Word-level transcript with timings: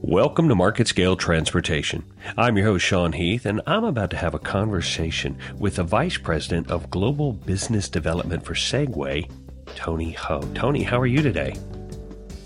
Welcome 0.00 0.48
to 0.48 0.54
MarketScale 0.54 1.18
Transportation. 1.18 2.04
I'm 2.36 2.56
your 2.56 2.66
host, 2.66 2.84
Sean 2.84 3.12
Heath, 3.12 3.44
and 3.44 3.60
I'm 3.66 3.82
about 3.82 4.10
to 4.10 4.16
have 4.16 4.32
a 4.32 4.38
conversation 4.38 5.36
with 5.58 5.74
the 5.74 5.82
Vice 5.82 6.16
President 6.16 6.70
of 6.70 6.88
Global 6.88 7.32
Business 7.32 7.88
Development 7.88 8.42
for 8.44 8.54
Segway, 8.54 9.28
Tony 9.74 10.12
Ho. 10.12 10.40
Tony, 10.54 10.84
how 10.84 11.00
are 11.00 11.06
you 11.06 11.20
today? 11.20 11.56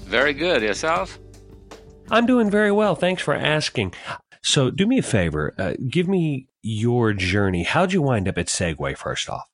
Very 0.04 0.32
good. 0.32 0.62
Yourself? 0.62 1.18
I'm 2.10 2.24
doing 2.24 2.50
very 2.50 2.72
well. 2.72 2.94
Thanks 2.94 3.22
for 3.22 3.34
asking. 3.34 3.92
So, 4.42 4.70
do 4.70 4.86
me 4.86 4.98
a 4.98 5.02
favor. 5.02 5.54
Uh, 5.58 5.74
give 5.90 6.08
me 6.08 6.48
your 6.62 7.12
journey. 7.12 7.64
How'd 7.64 7.92
you 7.92 8.00
wind 8.00 8.28
up 8.28 8.38
at 8.38 8.46
Segway, 8.46 8.96
first 8.96 9.28
off? 9.28 9.44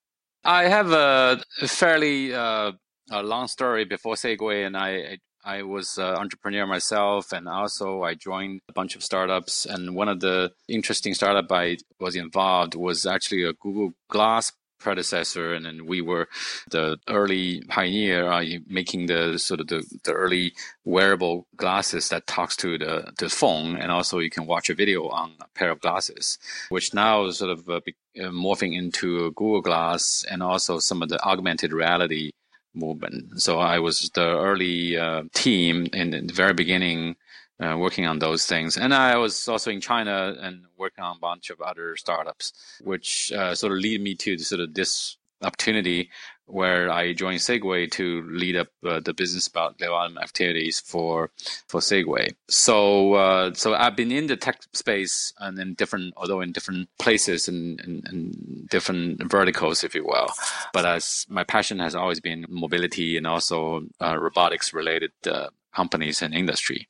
I 0.45 0.65
have 0.65 0.93
a 0.93 1.41
fairly 1.67 2.33
uh, 2.33 2.73
a 3.11 3.23
long 3.23 3.49
story 3.49 3.85
before 3.85 4.15
Segway, 4.15 4.67
and 4.67 4.77
I 4.77 5.19
I 5.49 5.63
was 5.63 5.97
an 5.97 6.15
entrepreneur 6.15 6.67
myself, 6.67 7.33
and 7.33 7.49
also 7.49 8.03
I 8.03 8.15
joined 8.15 8.61
a 8.69 8.75
bunch 8.75 8.95
of 8.97 9.03
startups. 9.03 9.65
And 9.65 9.95
one 9.95 10.11
of 10.11 10.21
the 10.21 10.53
interesting 10.69 11.15
startup 11.15 11.51
I 11.51 11.79
was 11.99 12.17
involved 12.17 12.75
was 12.75 13.07
actually 13.07 13.45
a 13.45 13.55
Google 13.55 13.95
Glass 14.11 14.53
predecessor, 14.79 15.55
and 15.55 15.65
then 15.65 15.87
we 15.87 16.03
were 16.03 16.29
the 16.71 16.99
early 17.09 17.63
pioneer 17.63 18.31
uh, 18.31 18.45
making 18.69 19.07
the 19.07 19.39
sort 19.39 19.61
of 19.61 19.69
the, 19.69 19.83
the 20.05 20.13
early 20.13 20.53
wearable 20.85 21.47
glasses 21.57 22.11
that 22.11 22.27
talks 22.27 22.55
to 22.57 22.77
the, 22.77 23.11
the 23.19 23.31
phone, 23.31 23.75
and 23.75 23.91
also 23.91 24.19
you 24.19 24.31
can 24.31 24.45
watch 24.47 24.69
a 24.69 24.75
video 24.75 25.09
on 25.09 25.33
a 25.41 25.49
pair 25.55 25.71
of 25.71 25.81
glasses, 25.81 26.39
which 26.69 26.93
now 26.93 27.25
is 27.25 27.39
sort 27.39 27.51
of 27.51 27.69
uh, 27.71 27.81
morphing 28.17 28.77
into 28.77 29.33
Google 29.33 29.63
Glass 29.63 30.27
and 30.31 30.43
also 30.43 30.79
some 30.79 31.03
of 31.03 31.09
the 31.09 31.21
augmented 31.25 31.73
reality 31.73 32.33
movement. 32.79 33.43
So 33.43 33.59
I 33.59 33.79
was 33.79 34.11
the 34.15 34.27
early 34.27 34.97
uh, 34.97 35.25
team 35.35 35.89
in 35.93 36.11
the 36.11 36.33
very 36.33 36.55
beginning 36.55 37.17
uh, 37.61 37.77
working 37.77 38.07
on 38.07 38.19
those 38.19 38.47
things. 38.47 38.77
And 38.77 38.95
I 38.95 39.17
was 39.17 39.49
also 39.49 39.71
in 39.71 39.81
China 39.81 40.37
and 40.41 40.65
working 40.77 41.05
on 41.05 41.17
a 41.17 41.19
bunch 41.19 41.51
of 41.51 41.61
other 41.61 41.97
startups, 41.97 42.53
which 42.83 43.33
uh, 43.33 43.55
sort 43.55 43.73
of 43.73 43.79
lead 43.79 44.01
me 44.01 44.15
to 44.15 44.39
sort 44.39 44.61
of 44.61 44.75
this 44.75 45.18
opportunity 45.43 46.11
where 46.49 46.91
I 46.91 47.13
joined 47.13 47.41
Segway 47.41 47.91
to 47.93 48.23
lead 48.31 48.57
up 48.57 48.69
uh, 48.85 49.01
the 49.01 49.13
business 49.13 49.47
about 49.47 49.77
development 49.79 50.25
activities 50.25 50.81
for 50.81 51.31
for 51.69 51.81
Segway. 51.81 52.35
So 52.49 53.15
uh, 53.15 53.53
so 53.55 53.75
I've 53.75 53.97
been 53.97 54.11
in 54.11 54.27
the 54.27 54.37
tech 54.37 54.63
space 54.73 55.33
and 55.39 55.59
in 55.59 55.75
different, 55.75 56.15
although 56.17 56.41
in 56.41 56.53
different 56.53 56.89
places 56.99 57.49
and, 57.49 57.81
and, 57.81 58.07
and 58.09 58.69
different 58.71 59.31
verticals, 59.31 59.85
if 59.85 59.95
you 59.95 60.05
will. 60.05 60.29
But 60.73 60.87
as 60.87 61.27
my 61.29 61.45
passion 61.45 61.79
has 61.81 61.95
always 61.95 62.21
been 62.21 62.47
mobility 62.49 63.17
and 63.17 63.27
also 63.27 63.83
uh, 64.01 64.17
robotics 64.19 64.73
related 64.73 65.13
uh, 65.27 65.49
companies 65.75 66.23
and 66.23 66.35
industry. 66.35 66.89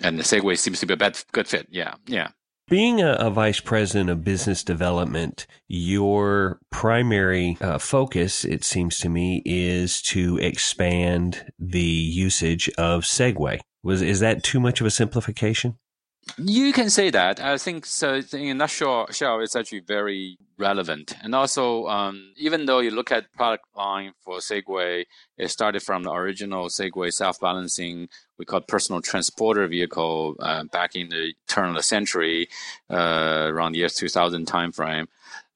And 0.00 0.20
Segway 0.20 0.56
seems 0.56 0.78
to 0.80 0.86
be 0.86 0.94
a 0.94 0.96
bad, 0.96 1.18
good 1.32 1.48
fit. 1.48 1.66
Yeah, 1.70 1.94
yeah. 2.06 2.28
Being 2.68 3.00
a, 3.00 3.12
a, 3.12 3.30
vice 3.30 3.60
president 3.60 4.10
of 4.10 4.22
business 4.22 4.62
development, 4.62 5.46
your 5.68 6.60
primary 6.70 7.56
uh, 7.62 7.78
focus, 7.78 8.44
it 8.44 8.62
seems 8.62 8.98
to 8.98 9.08
me, 9.08 9.42
is 9.46 10.02
to 10.02 10.36
expand 10.36 11.46
the 11.58 11.80
usage 11.80 12.68
of 12.76 13.04
Segway. 13.04 13.60
Was 13.82 14.02
is 14.02 14.20
that 14.20 14.42
too 14.42 14.60
much 14.60 14.82
of 14.82 14.86
a 14.86 14.90
simplification? 14.90 15.78
You 16.36 16.72
can 16.72 16.90
say 16.90 17.10
that. 17.10 17.40
I 17.40 17.56
think 17.58 17.86
so. 17.86 18.20
In 18.32 18.48
a 18.50 18.54
nutshell, 18.54 19.06
it's 19.08 19.56
actually 19.56 19.80
very 19.80 20.36
relevant. 20.58 21.14
And 21.22 21.34
also, 21.34 21.86
um, 21.86 22.32
even 22.36 22.66
though 22.66 22.80
you 22.80 22.90
look 22.90 23.10
at 23.10 23.32
product 23.32 23.64
line 23.76 24.12
for 24.20 24.38
Segway, 24.38 25.06
it 25.36 25.48
started 25.48 25.82
from 25.82 26.02
the 26.02 26.10
original 26.10 26.68
Segway 26.68 27.12
self-balancing, 27.12 28.08
we 28.38 28.44
call 28.44 28.60
personal 28.60 29.00
transporter 29.00 29.66
vehicle 29.66 30.36
uh, 30.40 30.64
back 30.64 30.94
in 30.96 31.08
the 31.08 31.34
turn 31.46 31.70
of 31.70 31.76
the 31.76 31.82
century, 31.82 32.48
uh, 32.90 33.48
around 33.48 33.72
the 33.72 33.78
year 33.78 33.88
2000 33.88 34.46
timeframe. 34.46 35.06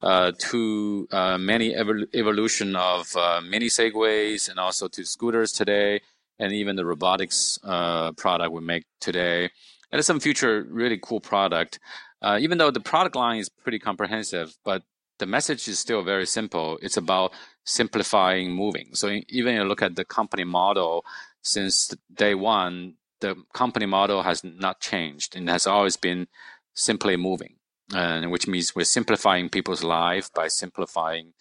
Uh, 0.01 0.33
to 0.37 1.07
uh, 1.11 1.37
many 1.37 1.73
evol- 1.73 2.07
evolution 2.13 2.75
of 2.75 3.15
uh, 3.15 3.39
mini 3.41 3.67
segways 3.67 4.49
and 4.49 4.59
also 4.59 4.87
to 4.89 5.05
scooters 5.05 5.51
today, 5.53 6.01
and 6.39 6.51
even 6.51 6.75
the 6.75 6.85
robotics 6.85 7.57
uh, 7.63 8.11
product 8.13 8.51
we 8.51 8.59
make 8.59 8.83
today 8.99 9.49
and 9.93 9.99
it's 9.99 10.07
some 10.07 10.19
future 10.19 10.65
really 10.71 10.97
cool 10.99 11.19
product. 11.19 11.79
Uh, 12.19 12.39
even 12.41 12.57
though 12.57 12.71
the 12.71 12.79
product 12.79 13.15
line 13.15 13.37
is 13.37 13.47
pretty 13.47 13.77
comprehensive, 13.77 14.57
but 14.65 14.81
the 15.19 15.27
message 15.27 15.67
is 15.67 15.77
still 15.77 16.01
very 16.01 16.25
simple. 16.25 16.79
It's 16.81 16.97
about 16.97 17.31
simplifying 17.63 18.51
moving. 18.53 18.95
So 18.95 19.19
even 19.29 19.53
you 19.53 19.63
look 19.65 19.83
at 19.83 19.95
the 19.95 20.03
company 20.03 20.45
model 20.45 21.05
since 21.43 21.93
day 22.11 22.33
one, 22.33 22.95
the 23.21 23.35
company 23.53 23.85
model 23.85 24.23
has 24.23 24.43
not 24.43 24.79
changed 24.79 25.35
and 25.35 25.47
has 25.47 25.67
always 25.67 25.95
been 25.95 26.27
simply 26.73 27.15
moving, 27.15 27.57
and 27.93 28.31
which 28.31 28.47
means 28.47 28.75
we're 28.75 28.85
simplifying 28.85 29.47
people's 29.47 29.83
life 29.83 30.33
by 30.33 30.47
simplifying 30.47 31.33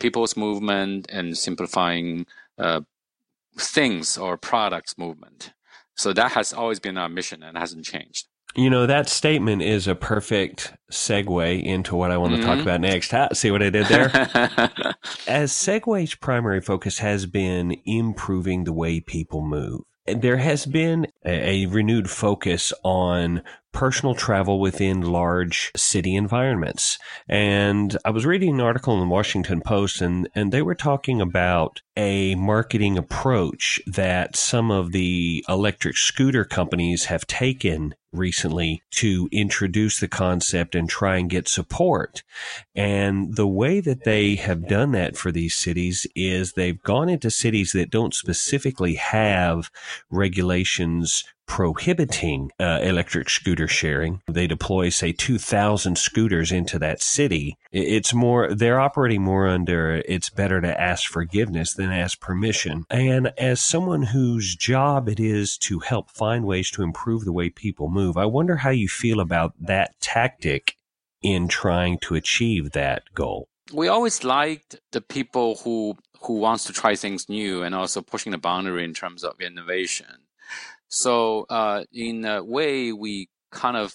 people's 0.00 0.34
movement 0.34 1.06
and 1.12 1.36
simplifying 1.36 2.24
uh, 2.56 2.80
things 3.58 4.16
or 4.16 4.38
products 4.38 4.96
movement. 4.96 5.52
So 5.98 6.12
that 6.12 6.32
has 6.32 6.52
always 6.52 6.78
been 6.78 6.96
our 6.96 7.08
mission 7.08 7.42
and 7.42 7.58
hasn't 7.58 7.84
changed. 7.84 8.28
You 8.54 8.70
know, 8.70 8.86
that 8.86 9.08
statement 9.08 9.62
is 9.62 9.86
a 9.86 9.94
perfect 9.94 10.72
segue 10.90 11.62
into 11.62 11.96
what 11.96 12.10
I 12.10 12.16
want 12.16 12.34
to 12.34 12.38
mm-hmm. 12.38 12.48
talk 12.48 12.60
about 12.60 12.80
next. 12.80 13.12
see 13.36 13.50
what 13.50 13.62
I 13.62 13.70
did 13.70 13.86
there? 13.86 14.06
As 15.26 15.52
Segway's 15.52 16.14
primary 16.14 16.60
focus 16.60 16.98
has 16.98 17.26
been 17.26 17.76
improving 17.84 18.64
the 18.64 18.72
way 18.72 19.00
people 19.00 19.42
move, 19.42 19.82
there 20.14 20.36
has 20.36 20.66
been 20.66 21.06
a, 21.24 21.64
a 21.64 21.66
renewed 21.66 22.10
focus 22.10 22.72
on 22.82 23.42
personal 23.72 24.14
travel 24.14 24.60
within 24.60 25.00
large 25.02 25.70
city 25.76 26.16
environments. 26.16 26.98
And 27.28 27.96
I 28.04 28.10
was 28.10 28.26
reading 28.26 28.54
an 28.54 28.60
article 28.60 28.94
in 28.94 29.00
the 29.00 29.14
Washington 29.14 29.60
Post 29.60 30.00
and, 30.00 30.28
and 30.34 30.50
they 30.50 30.62
were 30.62 30.74
talking 30.74 31.20
about 31.20 31.82
a 31.96 32.34
marketing 32.34 32.96
approach 32.96 33.80
that 33.86 34.36
some 34.36 34.70
of 34.70 34.92
the 34.92 35.44
electric 35.48 35.96
scooter 35.96 36.44
companies 36.44 37.04
have 37.06 37.26
taken 37.26 37.94
recently 38.12 38.82
to 38.90 39.28
introduce 39.32 40.00
the 40.00 40.08
concept 40.08 40.74
and 40.74 40.88
try 40.88 41.16
and 41.16 41.30
get 41.30 41.48
support. 41.48 42.22
And 42.74 43.36
the 43.36 43.46
way 43.46 43.80
that 43.80 44.04
they 44.04 44.36
have 44.36 44.68
done 44.68 44.92
that 44.92 45.16
for 45.16 45.30
these 45.30 45.54
cities 45.54 46.06
is 46.14 46.52
they've 46.52 46.82
gone 46.82 47.08
into 47.08 47.30
cities 47.30 47.72
that 47.72 47.90
don't 47.90 48.14
specifically 48.14 48.94
have 48.94 49.70
regulations 50.10 51.24
prohibiting 51.48 52.52
uh, 52.60 52.78
electric 52.82 53.28
scooter 53.28 53.66
sharing. 53.66 54.22
They 54.28 54.46
deploy, 54.46 54.90
say, 54.90 55.12
2,000 55.12 55.96
scooters 55.98 56.52
into 56.52 56.78
that 56.78 57.02
city. 57.02 57.56
It's 57.72 58.14
more, 58.14 58.54
they're 58.54 58.78
operating 58.78 59.22
more 59.22 59.48
under 59.48 59.96
it's 60.06 60.30
better 60.30 60.60
to 60.60 60.80
ask 60.80 61.10
forgiveness 61.10 61.72
than 61.72 61.90
ask 61.90 62.20
permission. 62.20 62.84
And 62.90 63.32
as 63.38 63.60
someone 63.60 64.02
whose 64.02 64.54
job 64.54 65.08
it 65.08 65.18
is 65.18 65.56
to 65.62 65.80
help 65.80 66.10
find 66.10 66.44
ways 66.44 66.70
to 66.72 66.82
improve 66.82 67.24
the 67.24 67.32
way 67.32 67.48
people 67.48 67.90
move, 67.90 68.16
I 68.16 68.26
wonder 68.26 68.56
how 68.56 68.70
you 68.70 68.86
feel 68.86 69.18
about 69.18 69.54
that 69.58 69.98
tactic 70.00 70.76
in 71.22 71.48
trying 71.48 71.98
to 72.00 72.14
achieve 72.14 72.72
that 72.72 73.02
goal. 73.14 73.48
We 73.72 73.88
always 73.88 74.22
liked 74.22 74.76
the 74.92 75.00
people 75.00 75.56
who 75.56 75.96
who 76.22 76.34
wants 76.34 76.64
to 76.64 76.72
try 76.72 76.96
things 76.96 77.28
new 77.28 77.62
and 77.62 77.74
also 77.74 78.02
pushing 78.02 78.32
the 78.32 78.38
boundary 78.38 78.84
in 78.84 78.92
terms 78.92 79.22
of 79.22 79.40
innovation. 79.40 80.06
So 80.88 81.46
uh, 81.48 81.84
in 81.92 82.24
a 82.24 82.42
way, 82.42 82.92
we 82.92 83.28
kind 83.52 83.76
of 83.76 83.94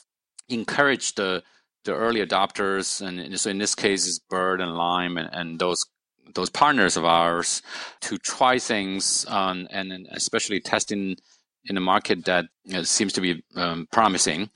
encourage 0.50 1.16
the 1.16 1.44
the 1.86 1.94
early 1.94 2.26
adopters, 2.26 3.06
and 3.06 3.38
so 3.38 3.50
in 3.50 3.58
this 3.58 3.76
case, 3.76 4.08
is 4.08 4.20
Bird 4.30 4.62
and 4.62 4.78
Lime 4.78 5.18
and, 5.18 5.30
and 5.34 5.60
those 5.60 5.86
those 6.34 6.50
partners 6.50 6.96
of 6.96 7.04
ours 7.04 7.62
to 8.02 8.18
try 8.18 8.58
things 8.58 9.26
on, 9.26 9.68
and 9.70 10.08
especially 10.12 10.60
testing 10.62 11.18
in 11.66 11.78
a 11.78 11.82
market 11.82 12.26
that 12.26 12.46
seems 12.84 13.14
to 13.14 13.22
be 13.22 13.44
um, 13.56 13.88
promising. 13.92 14.50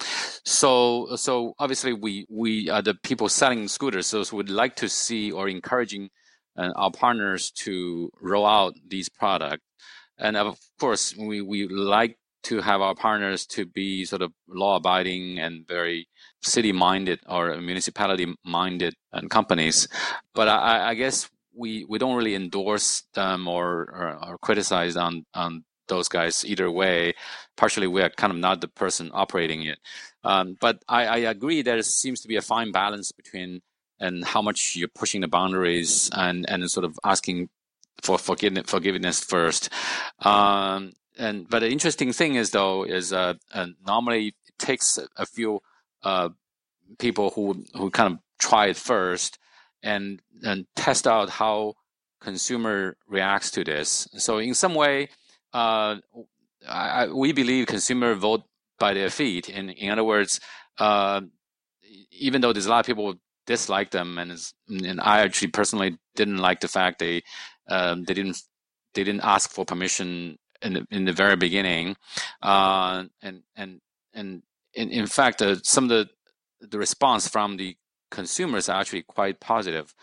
So, 0.45 1.15
so 1.15 1.53
obviously 1.59 1.93
we 1.93 2.25
we 2.29 2.69
are 2.69 2.81
the 2.81 2.95
people 2.95 3.29
selling 3.29 3.67
scooters, 3.67 4.07
so 4.07 4.23
we'd 4.33 4.49
like 4.49 4.75
to 4.77 4.89
see 4.89 5.31
or 5.31 5.47
encouraging 5.47 6.09
uh, 6.57 6.71
our 6.75 6.91
partners 6.91 7.51
to 7.51 8.09
roll 8.21 8.45
out 8.45 8.73
these 8.87 9.09
products. 9.09 9.63
And 10.17 10.35
of 10.35 10.57
course, 10.79 11.15
we, 11.15 11.41
we 11.41 11.67
like 11.67 12.17
to 12.43 12.61
have 12.61 12.81
our 12.81 12.95
partners 12.95 13.45
to 13.45 13.65
be 13.65 14.05
sort 14.05 14.21
of 14.21 14.31
law 14.47 14.77
abiding 14.77 15.39
and 15.39 15.67
very 15.67 16.07
city 16.41 16.71
minded 16.71 17.19
or 17.27 17.59
municipality 17.59 18.33
minded 18.45 18.95
and 19.11 19.29
companies. 19.29 19.87
But 20.33 20.47
I, 20.47 20.89
I, 20.89 20.93
guess 20.93 21.29
we, 21.53 21.85
we 21.85 21.97
don't 21.97 22.15
really 22.15 22.35
endorse 22.35 23.03
them 23.13 23.47
or, 23.47 23.65
or, 23.65 24.19
or 24.29 24.37
criticize 24.37 24.95
on, 24.95 25.25
on 25.33 25.63
those 25.87 26.07
guys 26.07 26.45
either 26.45 26.69
way. 26.69 27.15
Partially, 27.55 27.87
we 27.87 28.01
are 28.01 28.09
kind 28.09 28.31
of 28.31 28.37
not 28.39 28.61
the 28.61 28.67
person 28.67 29.09
operating 29.13 29.63
it. 29.63 29.79
Um, 30.23 30.57
but 30.59 30.83
I, 30.87 31.05
I, 31.05 31.17
agree 31.17 31.61
there 31.61 31.81
seems 31.81 32.21
to 32.21 32.27
be 32.27 32.35
a 32.35 32.41
fine 32.41 32.71
balance 32.71 33.11
between 33.11 33.61
and 33.99 34.25
how 34.25 34.41
much 34.41 34.75
you're 34.75 34.89
pushing 34.89 35.21
the 35.21 35.27
boundaries 35.27 36.09
and, 36.13 36.45
and 36.49 36.69
sort 36.69 36.85
of 36.85 36.99
asking 37.03 37.49
for 38.01 38.17
forgiveness, 38.17 38.69
forgiveness 38.69 39.23
first. 39.23 39.69
Um, 40.19 40.91
and 41.17 41.49
but 41.49 41.59
the 41.59 41.69
interesting 41.69 42.13
thing 42.13 42.35
is 42.35 42.51
though 42.51 42.83
is 42.83 43.13
uh, 43.13 43.33
uh, 43.53 43.67
normally 43.85 44.27
it 44.27 44.35
takes 44.59 44.99
a, 45.17 45.25
few 45.25 45.61
uh, 46.03 46.29
people 46.99 47.31
who 47.31 47.63
who 47.75 47.89
kind 47.89 48.13
of 48.13 48.19
try 48.39 48.67
it 48.67 48.77
first 48.77 49.39
and 49.83 50.21
and 50.43 50.65
test 50.75 51.07
out 51.07 51.29
how 51.29 51.73
consumer 52.19 52.97
reacts 53.07 53.51
to 53.51 53.63
this. 53.63 54.07
So 54.17 54.37
in 54.39 54.53
some 54.53 54.75
way, 54.75 55.09
uh, 55.53 55.97
I, 56.67 57.07
we 57.07 57.31
believe 57.31 57.67
consumer 57.67 58.13
vote 58.15 58.43
by 58.79 58.93
their 58.93 59.09
feet. 59.09 59.49
In 59.49 59.69
in 59.69 59.91
other 59.91 60.03
words, 60.03 60.39
uh, 60.79 61.21
even 62.11 62.41
though 62.41 62.53
there's 62.53 62.65
a 62.65 62.69
lot 62.69 62.81
of 62.81 62.85
people 62.85 63.13
who 63.13 63.19
dislike 63.45 63.91
them, 63.91 64.17
and 64.17 64.31
and 64.69 65.01
I 65.01 65.21
actually 65.21 65.49
personally 65.49 65.97
didn't 66.15 66.37
like 66.37 66.59
the 66.59 66.67
fact 66.67 66.99
they 66.99 67.23
um, 67.67 68.03
they 68.03 68.13
didn't 68.13 68.41
they 68.93 69.03
didn't 69.03 69.23
ask 69.23 69.51
for 69.51 69.65
permission 69.65 70.37
in 70.61 70.73
the, 70.73 70.87
in 70.91 71.05
the 71.05 71.13
very 71.13 71.35
beginning, 71.35 71.95
uh, 72.41 73.05
and 73.21 73.43
and 73.55 73.81
and 74.13 74.41
in, 74.73 74.89
in 74.89 75.07
fact, 75.07 75.41
uh, 75.41 75.55
some 75.63 75.85
of 75.85 75.89
the 75.89 76.09
the 76.59 76.77
response 76.77 77.27
from 77.27 77.57
the 77.57 77.75
consumers 78.09 78.69
are 78.69 78.79
actually 78.79 79.03
quite 79.03 79.39
positive. 79.39 79.93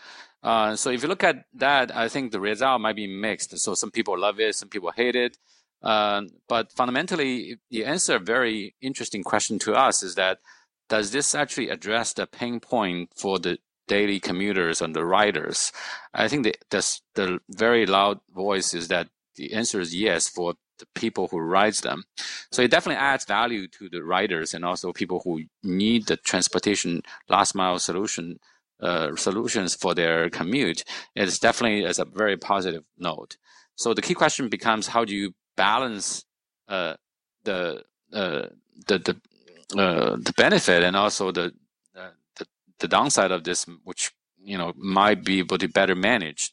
Uh, 0.43 0.75
so 0.75 0.91
if 0.91 1.01
you 1.01 1.09
look 1.09 1.23
at 1.23 1.45
that, 1.55 1.95
I 1.95 2.07
think 2.07 2.31
the 2.31 2.39
result 2.39 2.79
might 2.81 2.95
be 2.95 3.07
mixed. 3.07 3.57
So 3.57 3.73
some 3.73 3.91
people 3.91 4.17
love 4.17 4.39
it, 4.39 4.55
some 4.55 4.69
people 4.69 4.91
hate 4.91 5.15
it. 5.15 5.37
Uh, 5.81 6.23
but 6.47 6.71
fundamentally, 6.71 7.57
the 7.69 7.85
answer, 7.85 8.15
a 8.15 8.19
very 8.19 8.75
interesting 8.81 9.23
question 9.23 9.59
to 9.59 9.73
us, 9.73 10.03
is 10.03 10.15
that 10.15 10.39
does 10.87 11.11
this 11.11 11.33
actually 11.33 11.69
address 11.69 12.13
the 12.13 12.27
pain 12.27 12.59
point 12.59 13.09
for 13.15 13.39
the 13.39 13.57
daily 13.87 14.19
commuters 14.19 14.81
and 14.81 14.95
the 14.95 15.05
riders? 15.05 15.71
I 16.13 16.27
think 16.27 16.43
the, 16.43 16.55
the, 16.69 16.99
the 17.15 17.39
very 17.49 17.85
loud 17.85 18.19
voice 18.33 18.73
is 18.73 18.87
that 18.89 19.09
the 19.35 19.53
answer 19.53 19.79
is 19.79 19.95
yes 19.95 20.27
for 20.27 20.55
the 20.79 20.85
people 20.93 21.27
who 21.29 21.39
rides 21.39 21.81
them. 21.81 22.03
So 22.51 22.61
it 22.61 22.71
definitely 22.71 23.01
adds 23.01 23.25
value 23.25 23.67
to 23.69 23.89
the 23.89 24.03
riders 24.03 24.53
and 24.53 24.65
also 24.65 24.91
people 24.91 25.21
who 25.23 25.43
need 25.63 26.07
the 26.07 26.17
transportation 26.17 27.01
last 27.29 27.55
mile 27.55 27.79
solution 27.79 28.39
uh, 28.81 29.15
solutions 29.15 29.73
for 29.73 29.95
their 29.95 30.29
commute. 30.29 30.83
It's 31.15 31.39
definitely 31.39 31.85
as 31.85 31.97
a 31.97 32.05
very 32.05 32.35
positive 32.37 32.83
note. 32.97 33.37
So 33.75 33.93
the 33.93 34.01
key 34.01 34.13
question 34.13 34.49
becomes 34.49 34.87
how 34.87 35.05
do 35.05 35.15
you 35.15 35.33
balance 35.55 36.25
uh, 36.67 36.95
the 37.43 37.83
uh, 38.11 38.47
the 38.87 38.99
the 38.99 39.81
uh, 39.81 40.17
the 40.17 40.33
benefit 40.37 40.83
and 40.83 40.95
also 40.95 41.31
the, 41.31 41.53
uh, 41.95 42.09
the 42.37 42.45
the 42.79 42.87
downside 42.87 43.31
of 43.31 43.43
this, 43.43 43.65
which 43.83 44.11
you 44.43 44.57
know 44.57 44.73
might 44.75 45.23
be 45.23 45.39
able 45.39 45.57
to 45.57 45.67
better 45.67 45.95
manage 45.95 46.51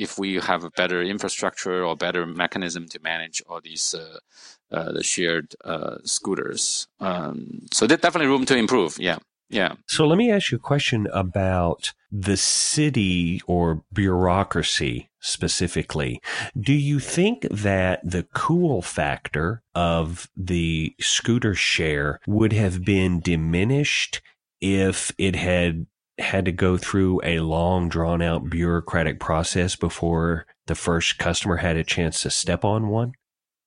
if 0.00 0.18
we 0.18 0.36
have 0.36 0.64
a 0.64 0.70
better 0.70 1.02
infrastructure 1.02 1.84
or 1.84 1.96
better 1.96 2.26
mechanism 2.26 2.88
to 2.88 2.98
manage 3.02 3.42
all 3.48 3.60
these 3.60 3.94
uh, 3.94 4.18
uh, 4.72 4.92
the 4.92 5.02
shared 5.02 5.54
uh, 5.64 5.96
scooters. 6.04 6.88
Um, 7.00 7.66
so 7.72 7.86
there's 7.86 8.00
definitely 8.00 8.28
room 8.28 8.46
to 8.46 8.56
improve. 8.56 8.98
Yeah. 8.98 9.18
Yeah. 9.48 9.74
So 9.88 10.06
let 10.06 10.16
me 10.16 10.30
ask 10.30 10.52
you 10.52 10.58
a 10.58 10.60
question 10.60 11.08
about 11.12 11.92
the 12.12 12.36
city 12.36 13.42
or 13.48 13.82
bureaucracy 13.92 15.10
specifically. 15.18 16.20
Do 16.58 16.72
you 16.72 17.00
think 17.00 17.48
that 17.50 18.00
the 18.04 18.28
cool 18.32 18.80
factor 18.80 19.62
of 19.74 20.30
the 20.36 20.94
scooter 21.00 21.54
share 21.54 22.20
would 22.28 22.52
have 22.52 22.84
been 22.84 23.18
diminished 23.18 24.22
if 24.60 25.10
it 25.18 25.34
had 25.34 25.86
had 26.20 26.44
to 26.44 26.52
go 26.52 26.76
through 26.76 27.20
a 27.24 27.40
long 27.40 27.88
drawn 27.88 28.22
out 28.22 28.50
bureaucratic 28.50 29.20
process 29.20 29.76
before 29.76 30.46
the 30.66 30.74
first 30.74 31.18
customer 31.18 31.56
had 31.56 31.76
a 31.76 31.84
chance 31.84 32.22
to 32.22 32.30
step 32.30 32.64
on 32.64 32.88
one? 32.88 33.12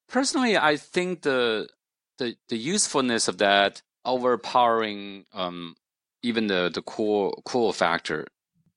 Personally, 0.07 0.57
I 0.57 0.77
think 0.77 1.21
the 1.23 1.67
the, 2.19 2.35
the 2.49 2.57
usefulness 2.57 3.27
of 3.27 3.39
that 3.39 3.81
overpowering 4.05 5.25
um, 5.33 5.75
even 6.21 6.47
the 6.47 6.69
the 6.73 6.81
cool 6.81 7.41
cool 7.45 7.73
factor 7.73 8.27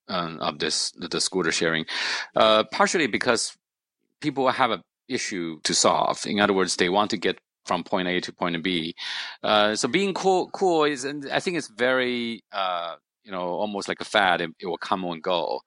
um, 0.09 0.39
of 0.41 0.59
this 0.59 0.93
the, 0.93 1.21
scooter 1.21 1.53
sharing, 1.53 1.85
uh, 2.35 2.65
partially 2.65 3.07
because 3.07 3.57
people 4.21 4.49
have 4.49 4.71
an 4.71 4.83
issue 5.09 5.61
to 5.65 5.75
solve. 5.75 6.25
In 6.27 6.41
other 6.41 6.53
words, 6.53 6.77
they 6.77 6.89
want 6.89 7.11
to 7.11 7.17
get 7.17 7.39
from 7.67 7.83
point 7.83 8.09
A 8.09 8.21
to 8.21 8.33
point 8.33 8.63
B. 8.63 8.95
Uh, 9.43 9.75
so 9.75 9.89
being 9.89 10.15
cool, 10.15 10.49
cool 10.51 10.85
is, 10.85 11.05
I 11.05 11.41
think 11.41 11.57
it's 11.57 11.69
very, 11.69 12.43
uh, 12.53 12.95
you 13.27 13.33
know, 13.33 13.43
almost 13.43 13.89
like 13.89 14.01
a 14.01 14.05
fad. 14.05 14.41
It, 14.41 14.51
it, 14.61 14.67
will 14.67 14.79
come 14.79 15.05
and 15.05 15.23
go. 15.23 15.61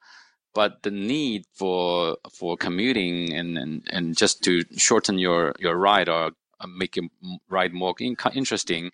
But 0.55 0.81
the 0.81 0.91
need 0.91 1.43
for 1.53 2.17
for 2.31 2.57
commuting 2.57 3.33
and, 3.33 3.57
and, 3.57 3.87
and 3.91 4.17
just 4.17 4.41
to 4.45 4.63
shorten 4.77 5.19
your, 5.19 5.53
your 5.59 5.75
ride 5.75 6.09
or 6.09 6.31
uh, 6.61 6.67
make 6.67 6.95
your 6.95 7.05
ride 7.49 7.73
more 7.73 7.93
in, 7.99 8.15
interesting, 8.33 8.91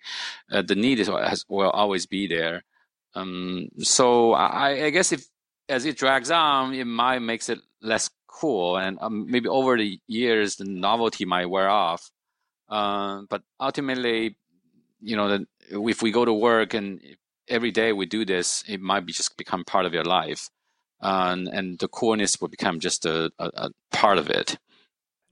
uh, 0.50 0.62
the 0.62 0.74
need 0.74 0.98
is, 1.00 1.06
has, 1.08 1.44
will 1.48 1.70
always 1.70 2.06
be 2.06 2.26
there. 2.26 2.64
Um, 3.14 3.68
so 3.78 4.34
I, 4.34 4.84
I, 4.84 4.90
guess 4.90 5.10
if 5.10 5.26
as 5.68 5.86
it 5.86 5.96
drags 5.96 6.30
on, 6.30 6.74
it 6.74 6.84
might 6.84 7.20
makes 7.20 7.48
it 7.48 7.60
less 7.80 8.10
cool, 8.26 8.76
and 8.76 8.98
um, 9.00 9.30
maybe 9.30 9.48
over 9.48 9.78
the 9.78 9.98
years 10.06 10.56
the 10.56 10.64
novelty 10.64 11.24
might 11.24 11.46
wear 11.46 11.70
off. 11.70 12.10
Uh, 12.68 13.22
but 13.30 13.42
ultimately, 13.58 14.36
you 15.00 15.16
know, 15.16 15.46
if 15.70 16.02
we 16.02 16.10
go 16.12 16.24
to 16.24 16.32
work 16.34 16.74
and 16.74 17.00
every 17.48 17.70
day 17.70 17.92
we 17.92 18.06
do 18.06 18.24
this, 18.24 18.64
it 18.68 18.80
might 18.80 19.06
be 19.06 19.12
just 19.12 19.36
become 19.36 19.64
part 19.64 19.86
of 19.86 19.94
your 19.94 20.04
life. 20.04 20.48
Um, 21.00 21.48
and 21.52 21.78
the 21.78 21.88
coolness 21.88 22.40
will 22.40 22.48
become 22.48 22.80
just 22.80 23.04
a, 23.04 23.30
a, 23.38 23.50
a 23.54 23.70
part 23.92 24.18
of 24.18 24.30
it. 24.30 24.58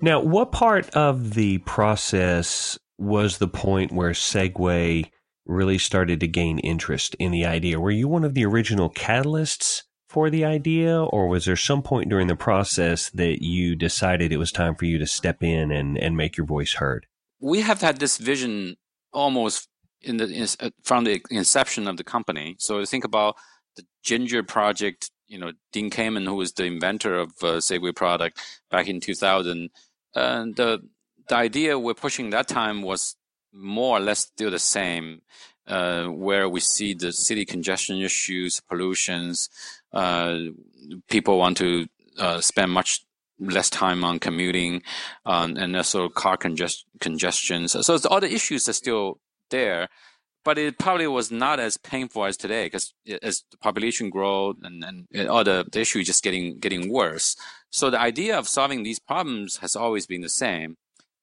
Now, 0.01 0.21
what 0.21 0.53
part 0.53 0.91
of 0.91 1.35
the 1.35 1.59
process 1.59 2.79
was 2.99 3.39
the 3.39 3.49
point 3.49 3.93
where 3.93 4.11
Segway 4.11 5.11
really 5.47 5.79
started 5.79 6.21
to 6.21 6.29
gain 6.29 6.59
interest 6.59 7.15
in 7.19 7.33
the 7.33 7.47
idea? 7.47 7.81
Were 7.81 7.91
you 7.91 8.09
one 8.09 8.25
of 8.25 8.35
the 8.35 8.45
original 8.45 8.91
catalysts 8.91 9.83
for 10.09 10.31
the 10.31 10.45
idea, 10.45 11.03
or 11.03 11.27
was 11.27 11.45
there 11.45 11.57
some 11.57 11.83
point 11.83 12.09
during 12.09 12.29
the 12.29 12.37
process 12.37 13.11
that 13.11 13.43
you 13.43 13.75
decided 13.75 14.33
it 14.33 14.37
was 14.37 14.53
time 14.53 14.75
for 14.75 14.85
you 14.85 14.99
to 14.99 15.07
step 15.07 15.43
in 15.43 15.73
and, 15.73 15.99
and 15.99 16.17
make 16.17 16.37
your 16.37 16.47
voice 16.47 16.75
heard? 16.75 17.07
We 17.41 17.63
have 17.63 17.81
had 17.81 17.99
this 17.99 18.19
vision 18.19 18.77
almost 19.13 19.69
in 20.05 20.17
the 20.19 20.27
in, 20.27 20.73
from 20.83 21.05
the 21.05 21.23
inception 21.31 21.89
of 21.89 21.97
the 21.97 22.05
company. 22.05 22.57
So 22.59 22.85
think 22.85 23.05
about 23.05 23.37
the 23.77 23.85
Ginger 24.03 24.43
project. 24.43 25.11
You 25.27 25.39
know, 25.39 25.53
Dean 25.73 25.91
Kamen, 25.91 26.27
who 26.27 26.35
was 26.35 26.53
the 26.53 26.65
inventor 26.65 27.17
of 27.17 27.31
uh, 27.43 27.59
Segway 27.59 27.95
product 27.95 28.41
back 28.71 28.89
in 28.89 29.01
2000, 29.01 29.71
and 30.15 30.57
the 30.57 30.83
the 31.29 31.37
idea 31.37 31.79
we're 31.79 31.95
pushing 31.95 32.31
that 32.31 32.49
time 32.49 32.83
was 32.83 33.17
more 33.53 33.97
or 33.97 34.01
less 34.01 34.21
still 34.21 34.51
the 34.51 34.59
same. 34.59 35.23
Uh, 35.67 36.09
where 36.09 36.47
we 36.47 36.61
see 36.61 36.93
the 36.93 37.11
city 37.11 37.47
congestion 37.47 37.99
issues, 38.03 38.61
pollutions, 38.69 39.49
uh, 39.95 40.37
people 41.09 41.39
want 41.39 41.57
to 41.57 41.87
uh, 42.19 42.39
spend 42.39 42.71
much 42.71 43.01
less 43.39 43.71
time 43.71 44.05
on 44.05 44.19
commuting, 44.19 44.83
um, 45.27 45.57
and 45.57 45.75
also 45.77 46.09
car 46.09 46.37
congest- 46.37 46.85
congestion. 47.01 47.69
So, 47.69 47.83
so 47.83 47.99
all 48.09 48.21
the 48.21 48.33
issues 48.33 48.69
are 48.69 48.73
still 48.73 49.21
there, 49.55 49.89
but 50.45 50.59
it 50.59 50.79
probably 50.79 51.07
was 51.07 51.31
not 51.31 51.59
as 51.59 51.77
painful 51.77 52.25
as 52.25 52.37
today 52.37 52.65
because 52.67 52.93
as 53.23 53.45
the 53.51 53.59
population 53.59 54.11
grows 54.11 54.57
and, 54.63 54.85
and 54.85 55.29
all 55.29 55.45
the, 55.45 55.65
the 55.73 55.81
issue 55.81 56.01
is 56.01 56.07
just 56.07 56.23
getting 56.23 56.59
getting 56.59 56.85
worse. 57.01 57.37
So 57.71 57.91
the 57.91 58.01
idea 58.01 58.39
of 58.39 58.47
solving 58.49 58.83
these 58.83 59.01
problems 59.01 59.59
has 59.59 59.75
always 59.75 60.07
been 60.07 60.21
the 60.21 60.29
same. 60.47 60.77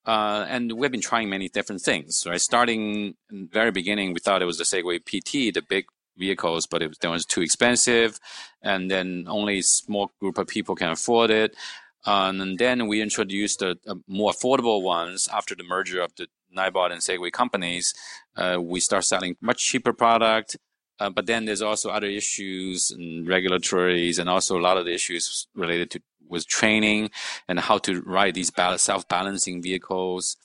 Uh, 0.04 0.46
and 0.50 0.72
we've 0.72 0.92
been 0.92 1.10
trying 1.12 1.30
many 1.30 1.48
different 1.48 1.82
things, 1.82 2.26
right? 2.28 2.42
Starting 2.42 3.14
in 3.32 3.42
the 3.44 3.50
very 3.60 3.72
beginning, 3.72 4.14
we 4.14 4.20
thought 4.20 4.42
it 4.42 4.52
was 4.54 4.58
the 4.58 4.70
Segway 4.72 4.98
PT, 5.10 5.54
the 5.54 5.62
big 5.62 5.86
vehicles, 6.18 6.66
but 6.66 6.82
it, 6.82 6.98
was 7.04 7.26
too 7.26 7.42
expensive, 7.42 8.20
and 8.64 8.90
then 8.90 9.26
only 9.28 9.60
a 9.60 9.64
small 9.64 10.12
group 10.20 10.40
of 10.40 10.48
people 10.48 10.74
can 10.76 10.90
afford 10.90 11.30
it. 11.30 11.56
Um, 12.04 12.42
and 12.42 12.58
then 12.58 12.88
we 12.88 13.00
introduced 13.00 13.62
a 13.62 13.78
more 14.08 14.32
affordable 14.32 14.82
ones 14.82 15.30
after 15.32 15.54
the 15.56 15.64
merger 15.76 16.02
of 16.02 16.12
the 16.16 16.28
Ninebot 16.56 16.92
and 16.92 17.02
Segway 17.02 17.32
companies. 17.32 17.94
Uh, 18.36 18.58
we 18.62 18.80
start 18.80 19.06
selling 19.06 19.36
much 19.42 19.66
cheaper 19.66 19.94
product. 19.94 20.58
Uh, 21.00 21.10
but 21.10 21.26
then 21.26 21.46
there's 21.46 21.64
also 21.64 21.90
other 21.90 22.08
issues 22.08 22.92
and 22.92 23.28
regulatories 23.28 24.20
and 24.20 24.30
also 24.30 24.60
a 24.60 24.62
lot 24.62 24.78
of 24.78 24.86
the 24.86 24.94
issues 24.94 25.48
related 25.56 25.90
to 25.90 26.02
with 26.30 26.48
training 26.48 27.10
and 27.48 27.60
how 27.60 27.78
to 27.78 28.02
ride 28.02 28.36
these 28.36 28.52
self-balancing 28.78 29.62
vehicles. 29.62 30.38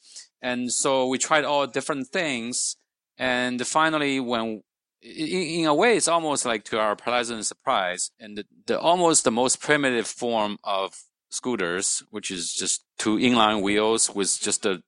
And 0.42 0.72
so 0.72 1.06
we 1.06 1.18
tried 1.18 1.44
all 1.44 1.66
different 1.66 2.08
things. 2.08 2.76
And 3.16 3.64
finally, 3.66 4.18
when 4.18 4.62
in, 5.00 5.60
in, 5.60 5.66
a 5.66 5.74
way, 5.74 5.96
it's 5.96 6.08
almost 6.08 6.44
like 6.44 6.64
to 6.64 6.80
our 6.80 6.96
pleasant 6.96 7.46
surprise, 7.46 8.10
and 8.18 8.38
the, 8.38 8.44
the, 8.66 8.80
almost 8.80 9.24
the 9.24 9.30
most 9.30 9.60
primitive 9.60 10.06
form 10.06 10.58
of 10.64 11.04
scooters, 11.30 12.02
which 12.10 12.30
is 12.30 12.52
just 12.52 12.84
two 12.98 13.16
inline 13.16 13.62
wheels 13.62 14.10
with 14.10 14.38
just 14.40 14.66
a, 14.66 14.82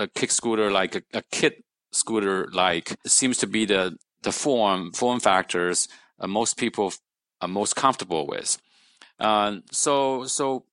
a 0.00 0.08
kick 0.08 0.30
scooter, 0.30 0.70
like 0.70 0.94
a, 0.94 1.02
a 1.12 1.22
kit 1.30 1.64
scooter, 1.92 2.48
like 2.52 2.96
seems 3.06 3.38
to 3.38 3.46
be 3.46 3.64
the 3.64 3.96
the 4.22 4.32
form 4.32 4.92
form 4.92 5.20
factors 5.20 5.88
uh, 6.20 6.26
most 6.26 6.56
people 6.56 6.92
are 7.40 7.48
most 7.48 7.74
comfortable 7.74 8.26
with. 8.26 8.58
Uh, 9.18 9.56
so 9.70 10.24
so 10.24 10.64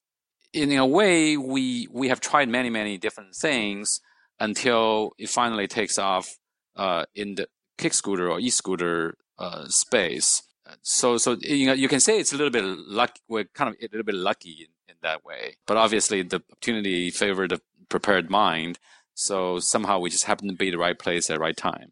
in 0.53 0.71
a 0.73 0.85
way, 0.85 1.37
we 1.37 1.87
we 1.91 2.09
have 2.09 2.19
tried 2.19 2.49
many 2.49 2.69
many 2.69 2.97
different 2.97 3.35
things 3.35 4.01
until 4.39 5.13
it 5.17 5.29
finally 5.29 5.67
takes 5.67 5.97
off 5.97 6.37
uh, 6.75 7.05
in 7.15 7.35
the 7.35 7.47
kick 7.77 7.93
scooter 7.93 8.29
or 8.29 8.39
e-scooter 8.39 9.17
uh, 9.39 9.65
space. 9.67 10.43
So, 10.81 11.17
so 11.17 11.37
you 11.41 11.67
know, 11.67 11.73
you 11.73 11.87
can 11.87 11.99
say 11.99 12.19
it's 12.19 12.33
a 12.33 12.37
little 12.37 12.51
bit 12.51 12.63
lucky. 12.65 13.21
We're 13.27 13.45
kind 13.45 13.69
of 13.69 13.75
a 13.81 13.87
little 13.91 14.03
bit 14.03 14.15
lucky 14.15 14.67
in, 14.67 14.67
in 14.89 14.95
that 15.01 15.23
way, 15.23 15.57
but 15.65 15.77
obviously 15.77 16.23
the 16.23 16.37
opportunity 16.37 17.09
favored 17.09 17.51
the 17.51 17.61
prepared 17.89 18.29
mind. 18.29 18.77
So 19.17 19.57
somehow 19.59 19.97
we 19.97 20.11
just 20.11 20.25
happen 20.25 20.47
to 20.47 20.53
be 20.53 20.69
the 20.69 20.77
right 20.77 20.97
place 20.97 21.27
at 21.29 21.33
the 21.33 21.39
right 21.39 21.57
time. 21.57 21.91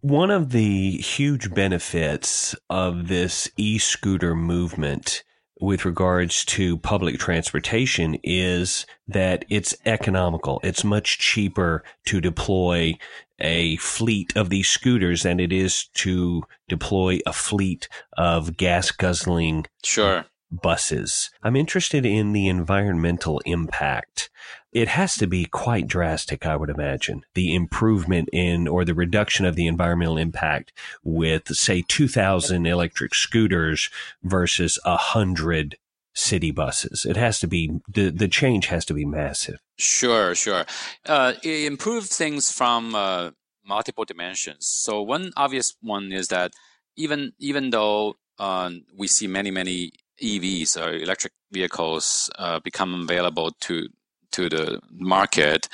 One 0.00 0.30
of 0.30 0.50
the 0.50 0.92
huge 0.92 1.52
benefits 1.52 2.56
of 2.70 3.08
this 3.08 3.50
e-scooter 3.58 4.34
movement 4.34 5.24
with 5.60 5.84
regards 5.84 6.42
to 6.46 6.78
public 6.78 7.18
transportation 7.18 8.16
is 8.24 8.86
that 9.06 9.44
it's 9.50 9.76
economical. 9.84 10.58
It's 10.64 10.84
much 10.84 11.18
cheaper 11.18 11.84
to 12.06 12.22
deploy 12.22 12.94
a 13.38 13.76
fleet 13.76 14.34
of 14.34 14.48
these 14.48 14.68
scooters 14.68 15.22
than 15.22 15.40
it 15.40 15.52
is 15.52 15.88
to 15.96 16.44
deploy 16.66 17.18
a 17.26 17.34
fleet 17.34 17.90
of 18.16 18.56
gas 18.56 18.90
guzzling 18.90 19.66
sure 19.82 20.24
buses. 20.60 21.30
I'm 21.42 21.56
interested 21.56 22.04
in 22.04 22.32
the 22.32 22.48
environmental 22.48 23.40
impact. 23.44 24.30
It 24.72 24.88
has 24.88 25.16
to 25.18 25.26
be 25.26 25.44
quite 25.44 25.86
drastic, 25.86 26.46
I 26.46 26.56
would 26.56 26.70
imagine. 26.70 27.24
The 27.34 27.54
improvement 27.54 28.28
in 28.32 28.66
or 28.66 28.84
the 28.84 28.94
reduction 28.94 29.46
of 29.46 29.54
the 29.54 29.66
environmental 29.66 30.18
impact 30.18 30.72
with, 31.04 31.48
say, 31.48 31.84
2,000 31.86 32.66
electric 32.66 33.14
scooters 33.14 33.88
versus 34.22 34.78
100 34.84 35.76
city 36.14 36.50
buses. 36.50 37.04
It 37.04 37.16
has 37.16 37.38
to 37.40 37.46
be, 37.46 37.70
the, 37.88 38.10
the 38.10 38.28
change 38.28 38.66
has 38.66 38.84
to 38.86 38.94
be 38.94 39.04
massive. 39.04 39.60
Sure, 39.78 40.34
sure. 40.34 40.64
Uh, 41.06 41.34
it 41.42 41.66
improves 41.66 42.16
things 42.16 42.50
from 42.50 42.94
uh, 42.94 43.30
multiple 43.66 44.04
dimensions. 44.04 44.66
So 44.66 45.02
one 45.02 45.32
obvious 45.36 45.74
one 45.80 46.12
is 46.12 46.28
that 46.28 46.52
even 46.96 47.32
even 47.38 47.70
though 47.70 48.16
uh, 48.38 48.70
we 48.96 49.06
see 49.06 49.26
many 49.26 49.50
many 49.50 49.92
EVs 50.24 50.80
or 50.80 50.94
electric 50.94 51.32
vehicles 51.52 52.30
uh, 52.38 52.60
become 52.60 53.02
available 53.02 53.52
to 53.60 53.88
to 54.32 54.48
the 54.48 54.80
market. 54.90 55.68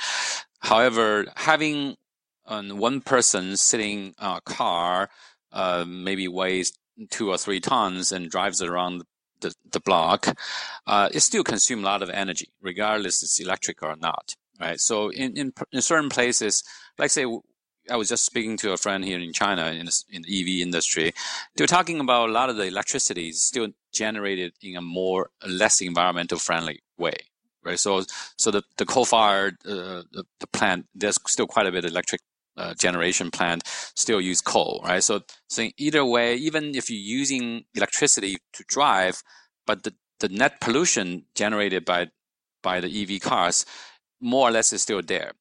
However, 0.59 1.25
having 1.35 1.95
um, 2.45 2.77
one 2.77 3.01
person 3.01 3.57
sitting 3.57 4.07
in 4.07 4.13
a 4.19 4.41
car 4.41 5.09
uh, 5.51 5.83
maybe 5.87 6.27
weighs 6.27 6.73
two 7.09 7.29
or 7.29 7.37
three 7.37 7.59
tons 7.59 8.11
and 8.11 8.29
drives 8.29 8.61
around 8.61 9.03
the, 9.41 9.53
the 9.71 9.79
block, 9.79 10.37
uh, 10.85 11.09
it 11.11 11.21
still 11.21 11.43
consumes 11.43 11.81
a 11.81 11.85
lot 11.85 12.03
of 12.03 12.09
energy, 12.11 12.49
regardless 12.61 13.23
it's 13.23 13.39
electric 13.39 13.81
or 13.81 13.95
not. 13.95 14.35
Right. 14.59 14.79
So 14.79 15.09
in, 15.09 15.35
in, 15.35 15.53
in 15.71 15.81
certain 15.81 16.09
places, 16.09 16.63
like 16.99 17.09
say 17.09 17.25
I 17.89 17.95
was 17.95 18.09
just 18.09 18.25
speaking 18.25 18.57
to 18.57 18.73
a 18.73 18.77
friend 18.77 19.03
here 19.03 19.19
in 19.19 19.33
China 19.33 19.67
in, 19.71 19.87
in 20.11 20.21
the 20.21 20.41
EV 20.41 20.61
industry. 20.61 21.13
They 21.55 21.63
were 21.63 21.67
talking 21.67 21.99
about 21.99 22.29
a 22.29 22.31
lot 22.31 22.49
of 22.49 22.57
the 22.57 22.67
electricity 22.67 23.29
is 23.29 23.41
still 23.41 23.69
generated 23.91 24.53
in 24.61 24.75
a 24.77 24.81
more 24.81 25.29
less 25.47 25.81
environmental 25.81 26.37
friendly 26.37 26.81
way, 26.97 27.15
right? 27.63 27.79
So, 27.79 28.03
so 28.37 28.51
the 28.51 28.63
the 28.77 28.85
coal 28.85 29.05
fired 29.05 29.55
uh, 29.65 30.03
the, 30.11 30.25
the 30.39 30.47
plant 30.47 30.87
there's 30.95 31.19
still 31.27 31.47
quite 31.47 31.67
a 31.67 31.71
bit 31.71 31.85
of 31.85 31.91
electric 31.91 32.21
uh, 32.57 32.73
generation 32.73 33.31
plant 33.31 33.63
still 33.95 34.21
use 34.21 34.41
coal, 34.41 34.81
right? 34.83 35.03
So, 35.03 35.21
so 35.47 35.69
either 35.77 36.05
way, 36.05 36.35
even 36.35 36.75
if 36.75 36.89
you're 36.89 36.99
using 36.99 37.63
electricity 37.75 38.37
to 38.53 38.63
drive, 38.67 39.23
but 39.65 39.83
the, 39.83 39.93
the 40.19 40.29
net 40.29 40.59
pollution 40.61 41.25
generated 41.35 41.85
by 41.85 42.07
by 42.61 42.79
the 42.79 43.01
EV 43.01 43.21
cars 43.21 43.65
more 44.19 44.47
or 44.47 44.51
less 44.51 44.71
is 44.71 44.81
still 44.81 45.01
there. 45.01 45.31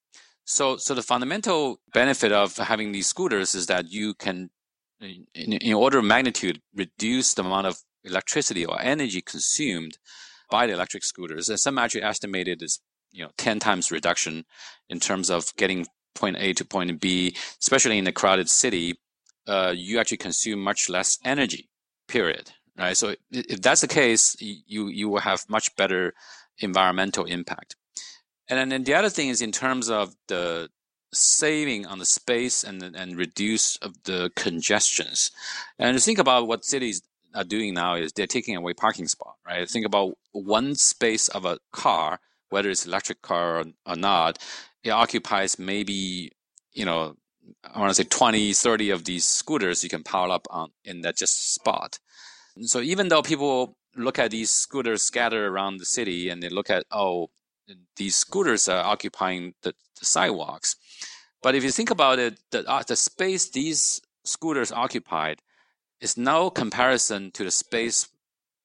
So, 0.44 0.78
so 0.78 0.94
the 0.94 1.02
fundamental 1.02 1.80
benefit 1.92 2.32
of 2.32 2.56
having 2.56 2.92
these 2.92 3.06
scooters 3.06 3.54
is 3.54 3.66
that 3.66 3.92
you 3.92 4.14
can, 4.14 4.50
in, 5.00 5.52
in 5.52 5.74
order 5.74 5.98
of 5.98 6.04
magnitude, 6.04 6.60
reduce 6.74 7.34
the 7.34 7.42
amount 7.42 7.66
of 7.66 7.78
electricity 8.04 8.64
or 8.64 8.80
energy 8.80 9.20
consumed 9.20 9.98
by 10.50 10.66
the 10.66 10.72
electric 10.72 11.04
scooters. 11.04 11.48
And 11.48 11.58
some 11.58 11.78
actually 11.78 12.02
estimated 12.02 12.62
is, 12.62 12.80
you 13.12 13.24
know, 13.24 13.30
10 13.38 13.58
times 13.58 13.90
reduction 13.90 14.44
in 14.88 15.00
terms 15.00 15.30
of 15.30 15.54
getting 15.56 15.86
point 16.14 16.36
A 16.38 16.52
to 16.54 16.64
point 16.64 17.00
B, 17.00 17.36
especially 17.60 17.98
in 17.98 18.06
a 18.06 18.12
crowded 18.12 18.48
city. 18.48 18.98
Uh, 19.46 19.72
you 19.74 19.98
actually 19.98 20.18
consume 20.18 20.60
much 20.60 20.88
less 20.88 21.18
energy, 21.24 21.70
period. 22.08 22.52
Right. 22.76 22.96
So 22.96 23.14
if 23.30 23.60
that's 23.60 23.80
the 23.82 23.88
case, 23.88 24.36
you, 24.40 24.88
you 24.88 25.08
will 25.08 25.20
have 25.20 25.44
much 25.48 25.74
better 25.76 26.14
environmental 26.58 27.24
impact. 27.24 27.76
And 28.48 28.70
then 28.70 28.84
the 28.84 28.94
other 28.94 29.10
thing 29.10 29.28
is 29.28 29.42
in 29.42 29.52
terms 29.52 29.90
of 29.90 30.14
the 30.28 30.70
saving 31.12 31.86
on 31.86 31.98
the 31.98 32.04
space 32.04 32.62
and 32.64 32.82
and 32.82 33.16
reduce 33.16 33.76
of 33.76 33.94
the 34.04 34.30
congestions. 34.36 35.30
And 35.78 36.00
think 36.02 36.18
about 36.18 36.46
what 36.46 36.64
cities 36.64 37.02
are 37.34 37.44
doing 37.44 37.74
now 37.74 37.94
is 37.94 38.12
they're 38.12 38.26
taking 38.26 38.56
away 38.56 38.74
parking 38.74 39.08
spot, 39.08 39.34
right? 39.46 39.68
Think 39.68 39.86
about 39.86 40.14
one 40.32 40.74
space 40.74 41.28
of 41.28 41.44
a 41.44 41.58
car, 41.72 42.20
whether 42.48 42.70
it's 42.70 42.86
electric 42.86 43.22
car 43.22 43.60
or, 43.60 43.64
or 43.86 43.96
not, 43.96 44.38
it 44.82 44.90
occupies 44.90 45.58
maybe, 45.58 46.32
you 46.72 46.84
know, 46.84 47.16
I 47.64 47.78
want 47.78 47.90
to 47.90 47.94
say 47.94 48.04
20, 48.04 48.52
30 48.52 48.90
of 48.90 49.04
these 49.04 49.24
scooters 49.24 49.82
you 49.82 49.90
can 49.90 50.02
pile 50.02 50.32
up 50.32 50.46
on 50.50 50.70
in 50.84 51.02
that 51.02 51.16
just 51.16 51.54
spot. 51.54 51.98
And 52.56 52.68
so 52.68 52.80
even 52.80 53.08
though 53.08 53.22
people 53.22 53.76
look 53.96 54.18
at 54.18 54.30
these 54.30 54.50
scooters 54.50 55.02
scattered 55.02 55.46
around 55.46 55.78
the 55.78 55.84
city 55.84 56.28
and 56.28 56.42
they 56.42 56.48
look 56.48 56.70
at, 56.70 56.84
oh, 56.90 57.30
these 57.96 58.16
scooters 58.16 58.68
are 58.68 58.84
occupying 58.84 59.54
the, 59.62 59.74
the 59.98 60.06
sidewalks. 60.06 60.76
But 61.42 61.54
if 61.54 61.64
you 61.64 61.70
think 61.70 61.90
about 61.90 62.18
it, 62.18 62.38
the, 62.50 62.68
uh, 62.68 62.82
the 62.86 62.96
space 62.96 63.48
these 63.48 64.00
scooters 64.24 64.72
occupied 64.72 65.40
is 66.00 66.16
no 66.16 66.50
comparison 66.50 67.30
to 67.32 67.44
the 67.44 67.50
space 67.50 68.08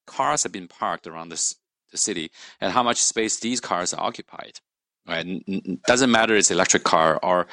cars 0.05 0.43
have 0.43 0.51
been 0.51 0.67
parked 0.67 1.07
around 1.07 1.29
this, 1.29 1.55
the 1.91 1.97
city 1.97 2.31
and 2.61 2.71
how 2.71 2.83
much 2.83 3.03
space 3.03 3.39
these 3.39 3.59
cars 3.59 3.93
are 3.93 4.03
occupied. 4.03 4.59
Right? 5.07 5.43
Doesn't 5.85 6.11
matter 6.11 6.35
it's 6.35 6.51
electric 6.51 6.83
car 6.83 7.19
or 7.21 7.47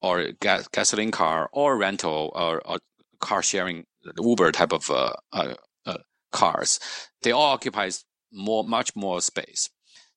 or 0.00 0.32
gas, 0.40 0.66
gasoline 0.68 1.12
car 1.12 1.48
or 1.52 1.78
rental 1.78 2.32
or, 2.34 2.60
or 2.66 2.78
car 3.20 3.42
sharing 3.42 3.84
Uber 4.18 4.50
type 4.50 4.72
of 4.72 4.90
uh, 4.90 5.12
uh, 5.32 5.54
uh, 5.86 5.98
cars. 6.32 6.80
They 7.22 7.30
all 7.30 7.52
occupy 7.52 7.90
more 8.32 8.64
much 8.64 8.96
more 8.96 9.20
space. 9.20 9.70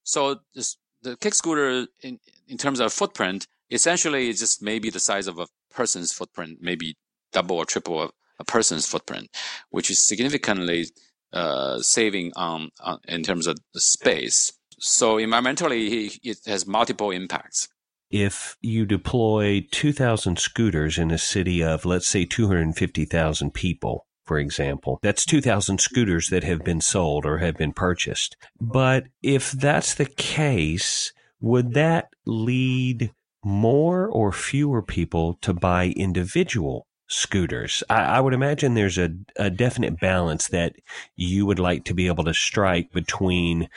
So 0.04 0.40
this, 0.56 0.78
the 1.04 1.16
kick 1.18 1.36
scooter, 1.36 1.88
in, 2.02 2.20
in 2.48 2.58
terms 2.58 2.80
of 2.80 2.92
footprint, 2.94 3.48
essentially 3.70 4.30
is 4.30 4.40
just 4.40 4.62
maybe 4.62 4.90
the 4.90 5.00
size 5.00 5.28
of 5.28 5.38
a 5.38 5.48
person's 5.72 6.12
footprint, 6.12 6.58
maybe 6.62 6.98
double 7.32 7.58
or 7.58 7.66
triple 7.66 8.12
a, 8.40 8.44
person's 8.44 8.88
footprint, 8.88 9.30
which 9.70 9.90
is 9.90 10.00
significantly 10.00 10.86
uh, 11.34 11.80
saving 11.80 12.32
on, 12.36 12.70
on, 12.80 13.00
in 13.08 13.24
terms 13.24 13.48
of 13.48 13.58
space. 13.76 14.54
So 14.80 15.18
environmentally, 15.18 16.18
it 16.24 16.40
has 16.46 16.68
multiple 16.68 17.12
impacts. 17.12 17.68
If 18.12 18.56
you 18.62 18.86
deploy 18.86 19.66
2,000 19.72 20.38
scooters 20.38 20.98
in 20.98 21.12
a 21.12 21.18
city 21.18 21.64
of, 21.64 21.86
let's 21.86 22.08
say, 22.08 22.26
250,000 22.26 23.54
people, 23.54 24.06
for 24.26 24.38
example. 24.38 25.00
That's 25.02 25.26
2,000 25.26 25.80
scooters 25.80 26.30
that 26.30 26.44
have 26.44 26.64
been 26.64 26.82
sold 26.82 27.26
or 27.26 27.40
have 27.40 27.58
been 27.58 27.74
purchased. 27.74 28.36
But 28.60 29.06
if 29.22 29.52
that's 29.52 29.96
the 29.96 30.06
case, 30.06 31.14
would 31.42 31.74
that 31.74 32.10
lead 32.26 33.12
more 33.44 34.08
or 34.08 34.32
fewer 34.32 34.82
people 34.82 35.38
to 35.42 35.54
buy 35.54 35.94
individual 35.96 36.88
scooters? 37.08 37.84
I, 37.90 38.18
I 38.18 38.20
would 38.20 38.34
imagine 38.34 38.74
there's 38.74 38.98
a, 38.98 39.12
a 39.38 39.50
definite 39.50 40.00
balance 40.00 40.48
that 40.50 40.76
you 41.16 41.46
would 41.46 41.60
like 41.60 41.86
to 41.86 41.94
be 41.94 42.08
able 42.08 42.24
to 42.26 42.34
strike 42.34 42.92
between 42.92 43.70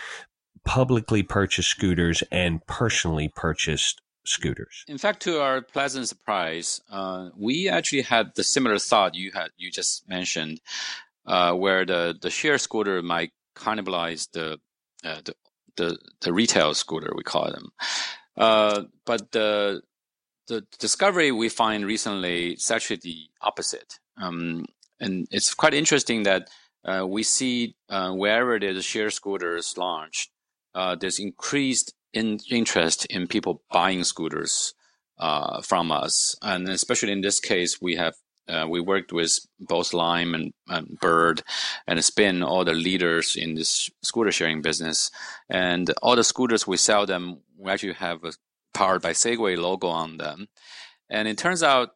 publicly 0.65 1.23
purchased 1.23 1.71
scooters 1.71 2.23
and 2.31 2.65
personally 2.67 3.29
purchased 3.35 4.03
scooters. 4.25 4.85
In 4.87 4.99
fact, 4.99 5.23
to 5.23 5.41
our 5.41 5.63
pleasant 5.63 6.09
surprise, 6.09 6.81
uh, 6.91 7.31
we 7.37 7.69
actually 7.69 8.03
had 8.03 8.35
the 8.35 8.45
similar 8.45 8.79
thought 8.79 9.15
you 9.15 9.33
had 9.33 9.49
you 9.57 9.71
just 9.71 10.09
mentioned, 10.09 10.61
uh, 11.27 11.53
where 11.55 11.85
the 11.85 12.17
the 12.21 12.31
share 12.31 12.59
scooter 12.59 13.03
might 13.03 13.33
cannibalize 13.57 14.31
the, 14.33 14.59
uh, 15.05 15.21
the 15.25 15.35
the 15.77 15.99
the 16.21 16.33
retail 16.33 16.75
scooter 16.75 17.13
we 17.17 17.23
call 17.23 17.51
them. 17.51 17.73
Uh, 18.37 18.85
but 19.05 19.33
the 19.33 19.83
the 20.49 20.67
discovery 20.79 21.31
we 21.31 21.49
find 21.49 21.87
recently 21.87 22.53
is 22.53 22.71
actually 22.71 23.01
the 23.03 23.27
opposite. 23.43 23.99
Um, 24.21 24.65
and 25.01 25.29
it's 25.31 25.55
quite 25.55 25.75
interesting 25.75 26.25
that 26.25 26.49
uh, 26.85 27.07
we 27.07 27.23
see 27.23 27.77
uh, 27.89 28.11
wherever 28.13 28.59
there's 28.59 28.85
share 28.85 29.11
scooters 29.11 29.77
launched, 29.77 30.31
there's 31.01 31.19
increased 31.19 31.95
in 32.13 32.39
interest 32.51 33.07
in 33.07 33.27
people 33.27 33.63
buying 33.71 34.05
scooters 34.05 34.75
uh, 35.19 35.61
from 35.63 35.91
us, 35.91 36.37
and 36.43 36.69
especially 36.69 37.13
in 37.13 37.21
this 37.21 37.41
case, 37.41 37.81
we 37.81 37.97
have 37.97 38.15
uh, 38.49 38.67
we 38.67 38.81
worked 38.81 39.13
with 39.13 39.41
both 39.61 39.93
Lime 39.93 40.35
and, 40.35 40.55
and, 40.69 40.99
Bird 41.01 41.43
and 41.87 42.03
Spin, 42.03 42.43
all 42.43 42.65
the 42.65 42.73
leaders 42.73 43.37
in 43.37 43.55
this 43.55 43.91
scooter 44.03 44.33
sharing 44.33 44.63
business, 44.63 45.11
and 45.51 45.93
all 46.03 46.17
the 46.17 46.25
scooters 46.25 46.67
we 46.67 46.79
sell 46.79 47.05
them, 47.05 47.41
we 47.59 47.71
actually 47.71 47.93
have 47.93 48.25
a 48.25 48.33
powered 48.75 49.03
by 49.03 49.13
Segway 49.13 49.57
logo 49.57 49.89
on 49.89 50.19
them, 50.19 50.49
and 51.09 51.29
it 51.29 51.39
turns 51.39 51.63
out 51.63 51.91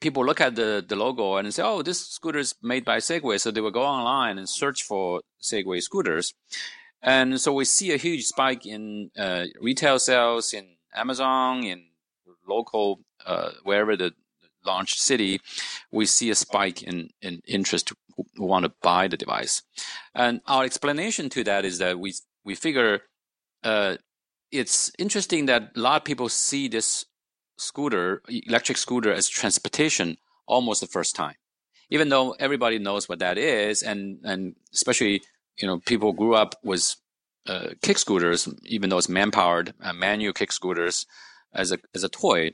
people 0.00 0.24
look 0.24 0.40
at 0.40 0.54
the, 0.54 0.84
the 0.86 0.96
logo 0.96 1.36
and 1.36 1.52
say, 1.52 1.62
oh, 1.62 1.82
this 1.82 2.06
scooter 2.06 2.38
is 2.38 2.54
made 2.62 2.84
by 2.84 2.98
Segway. 2.98 3.40
So 3.40 3.50
they 3.50 3.60
will 3.60 3.70
go 3.70 3.82
online 3.82 4.38
and 4.38 4.48
search 4.48 4.82
for 4.82 5.22
Segway 5.42 5.82
scooters. 5.82 6.34
And 7.02 7.40
so 7.40 7.52
we 7.52 7.64
see 7.64 7.92
a 7.92 7.96
huge 7.96 8.24
spike 8.24 8.66
in 8.66 9.10
uh, 9.18 9.46
retail 9.60 9.98
sales 9.98 10.52
in 10.52 10.76
Amazon, 10.94 11.64
in 11.64 11.86
local, 12.48 13.00
uh, 13.26 13.50
wherever 13.62 13.96
the 13.96 14.12
launch 14.64 14.94
city, 14.94 15.40
we 15.90 16.06
see 16.06 16.30
a 16.30 16.34
spike 16.34 16.82
in, 16.82 17.10
in 17.22 17.40
interest 17.46 17.92
who 18.16 18.44
want 18.44 18.64
to 18.64 18.72
buy 18.82 19.06
the 19.06 19.16
device. 19.16 19.62
And 20.14 20.40
our 20.46 20.64
explanation 20.64 21.28
to 21.30 21.44
that 21.44 21.64
is 21.64 21.78
that 21.78 21.98
we, 22.00 22.14
we 22.44 22.54
figure 22.54 23.02
uh, 23.62 23.96
it's 24.50 24.90
interesting 24.98 25.46
that 25.46 25.72
a 25.76 25.80
lot 25.80 26.00
of 26.00 26.04
people 26.04 26.28
see 26.28 26.68
this 26.68 27.06
scooter, 27.56 28.22
electric 28.28 28.78
scooter 28.78 29.12
as 29.12 29.28
transportation 29.28 30.16
almost 30.46 30.80
the 30.80 30.86
first 30.86 31.14
time. 31.14 31.34
Even 31.90 32.08
though 32.08 32.32
everybody 32.32 32.78
knows 32.78 33.08
what 33.08 33.18
that 33.18 33.38
is, 33.38 33.82
and, 33.82 34.18
and 34.24 34.54
especially, 34.72 35.22
you 35.58 35.66
know, 35.66 35.78
people 35.78 36.12
grew 36.12 36.34
up 36.34 36.54
with 36.62 36.94
uh, 37.46 37.68
kick 37.82 37.98
scooters, 37.98 38.48
even 38.64 38.90
though 38.90 38.98
it's 38.98 39.08
man 39.08 39.30
powered, 39.30 39.72
uh, 39.80 39.92
manual 39.92 40.34
kick 40.34 40.52
scooters 40.52 41.06
as 41.54 41.72
a, 41.72 41.78
as 41.94 42.04
a 42.04 42.08
toy. 42.08 42.52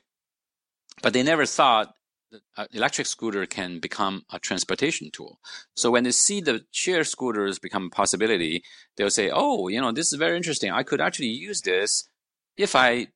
But 1.02 1.12
they 1.12 1.22
never 1.22 1.46
thought 1.46 1.94
that 2.57 2.69
electric 2.73 3.07
scooter 3.07 3.47
can 3.47 3.79
become 3.79 4.25
a 4.31 4.38
transportation 4.38 5.11
tool. 5.11 5.38
So 5.75 5.91
when 5.91 6.05
they 6.05 6.12
see 6.12 6.41
the 6.41 6.64
share 6.71 7.05
scooters 7.05 7.59
become 7.59 7.87
a 7.87 7.91
possibility, 7.91 8.62
they'll 8.97 9.11
say, 9.11 9.31
oh, 9.33 9.69
you 9.69 9.81
know, 9.81 9.93
this 9.93 10.12
is 10.12 10.19
very 10.19 10.37
interesting. 10.37 10.71
I 10.71 10.83
could 10.83 11.00
actually 11.00 11.29
use 11.29 11.61
this 11.62 12.09
if 12.57 12.75
I 12.75 13.09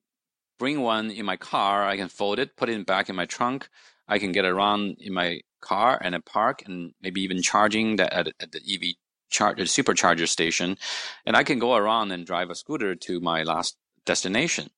bring 0.58 0.80
one 0.80 1.10
in 1.10 1.24
my 1.24 1.36
car. 1.36 1.86
I 1.86 1.96
can 1.96 2.08
fold 2.08 2.38
it, 2.38 2.56
put 2.56 2.68
it 2.68 2.86
back 2.86 3.08
in 3.08 3.16
my 3.16 3.26
trunk. 3.26 3.68
I 4.08 4.18
can 4.18 4.32
get 4.32 4.44
around 4.44 4.96
in 5.00 5.12
my 5.12 5.40
car 5.60 5.98
and 6.00 6.14
a 6.14 6.20
park 6.20 6.62
and 6.66 6.92
maybe 7.02 7.20
even 7.22 7.42
charging 7.42 7.96
that 7.96 8.12
at, 8.12 8.28
at 8.40 8.52
the 8.52 8.60
EV 8.60 8.94
charger 9.30 9.64
supercharger 9.64 10.28
station. 10.28 10.78
And 11.26 11.36
I 11.36 11.44
can 11.44 11.58
go 11.58 11.74
around 11.74 12.12
and 12.12 12.26
drive 12.26 12.50
a 12.50 12.54
scooter 12.54 12.94
to 12.94 13.20
my 13.20 13.42
last 13.42 13.76
destination. 14.06 14.70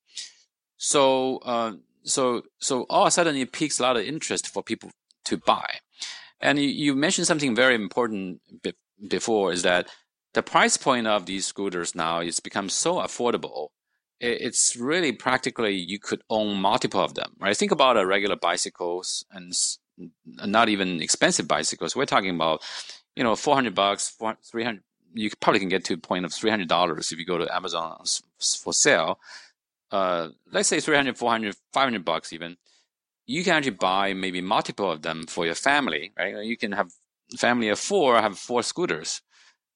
So, 0.76 1.38
uh, 1.38 1.72
so, 2.02 2.42
so 2.58 2.84
all 2.88 3.02
of 3.02 3.08
a 3.08 3.10
sudden 3.10 3.36
it 3.36 3.52
piques 3.52 3.78
a 3.78 3.82
lot 3.82 3.96
of 3.96 4.04
interest 4.04 4.48
for 4.48 4.62
people 4.62 4.90
to 5.24 5.36
buy. 5.36 5.78
And 6.40 6.58
you, 6.58 6.68
you 6.68 6.94
mentioned 6.94 7.26
something 7.26 7.54
very 7.54 7.74
important 7.74 8.40
be- 8.62 8.74
before 9.08 9.52
is 9.52 9.62
that 9.62 9.88
the 10.32 10.42
price 10.42 10.76
point 10.76 11.06
of 11.06 11.26
these 11.26 11.46
scooters 11.46 11.94
now 11.94 12.20
is 12.20 12.40
become 12.40 12.68
so 12.68 12.96
affordable 12.96 13.68
it's 14.20 14.76
really 14.76 15.12
practically 15.12 15.74
you 15.74 15.98
could 15.98 16.22
own 16.28 16.60
multiple 16.60 17.00
of 17.00 17.14
them, 17.14 17.32
right? 17.38 17.56
Think 17.56 17.72
about 17.72 17.96
a 17.96 18.06
regular 18.06 18.36
bicycles 18.36 19.24
and 19.32 19.54
not 20.26 20.68
even 20.68 21.00
expensive 21.00 21.48
bicycles. 21.48 21.96
We're 21.96 22.04
talking 22.04 22.34
about, 22.34 22.62
you 23.16 23.24
know, 23.24 23.34
400 23.34 23.74
bucks, 23.74 24.14
300, 24.50 24.82
you 25.14 25.30
probably 25.40 25.60
can 25.60 25.70
get 25.70 25.84
to 25.86 25.94
a 25.94 25.98
point 25.98 26.26
of 26.26 26.32
$300 26.32 27.12
if 27.12 27.18
you 27.18 27.24
go 27.24 27.38
to 27.38 27.54
Amazon 27.54 28.04
for 28.62 28.72
sale. 28.74 29.18
Uh, 29.90 30.28
let's 30.52 30.68
say 30.68 30.80
300, 30.80 31.18
400, 31.18 31.56
500 31.72 32.04
bucks 32.04 32.32
even. 32.32 32.56
You 33.26 33.44
can 33.44 33.54
actually 33.54 33.72
buy 33.72 34.12
maybe 34.12 34.40
multiple 34.40 34.90
of 34.90 35.02
them 35.02 35.26
for 35.26 35.46
your 35.46 35.54
family, 35.54 36.12
right? 36.18 36.44
You 36.44 36.56
can 36.56 36.72
have 36.72 36.90
family 37.38 37.68
of 37.68 37.78
four, 37.78 38.20
have 38.20 38.38
four 38.38 38.62
scooters. 38.62 39.22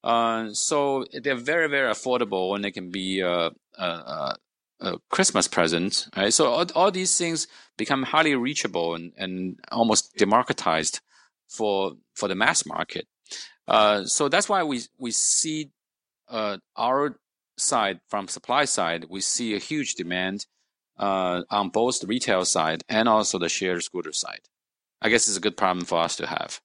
Uh, 0.03 0.53
so 0.53 1.07
they're 1.23 1.35
very, 1.35 1.69
very 1.69 1.91
affordable 1.91 2.55
and 2.55 2.65
they 2.65 2.71
can 2.71 2.91
be 2.91 3.21
a, 3.21 3.51
a, 3.79 4.37
a 4.81 4.99
Christmas 5.11 5.49
present, 5.49 6.09
right? 6.17 6.33
So 6.33 6.47
all, 6.47 6.67
all, 6.75 6.91
these 6.91 7.17
things 7.17 7.47
become 7.79 8.03
highly 8.03 8.35
reachable 8.35 8.95
and, 8.95 9.13
and 9.17 9.59
almost 9.73 10.15
democratized 10.17 11.01
for, 11.49 11.93
for 12.15 12.29
the 12.29 12.35
mass 12.35 12.67
market. 12.67 13.07
Uh, 13.67 14.05
so 14.05 14.29
that's 14.29 14.49
why 14.49 14.63
we, 14.63 14.83
we 14.99 15.11
see, 15.11 15.71
uh, 16.29 16.59
our 16.77 17.17
side 17.57 18.01
from 18.09 18.29
supply 18.29 18.65
side, 18.65 19.07
we 19.09 19.21
see 19.21 19.55
a 19.55 19.59
huge 19.59 19.95
demand, 19.95 20.47
uh, 20.99 21.43
on 21.51 21.71
both 21.71 22.01
the 22.01 22.07
retail 22.07 22.45
side 22.45 22.83
and 22.89 23.09
also 23.09 23.39
the 23.39 23.49
shared 23.49 23.83
scooter 23.83 24.13
side. 24.13 24.41
I 25.03 25.09
guess 25.09 25.29
it's 25.29 25.37
a 25.37 25.41
good 25.41 25.57
problem 25.57 25.85
for 25.85 25.99
us 25.99 26.17
to 26.17 26.27
have. 26.27 26.61